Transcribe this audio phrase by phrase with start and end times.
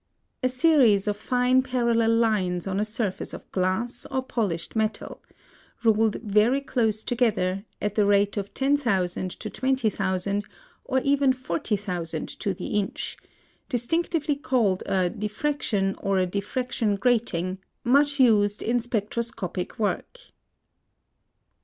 [0.41, 5.21] A series of fine parallel lines on a surface of glass, or polished metal,
[5.83, 10.43] ruled very close together, at the rate of 10,000 to 20,000
[10.85, 13.15] or even 40,000 to the inch;
[13.69, 20.19] distinctively called a diffraction or a diffraction grating, much used in spectroscopic work.